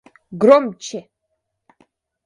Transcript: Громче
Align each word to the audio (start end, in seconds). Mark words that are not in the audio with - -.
Громче 0.41 0.99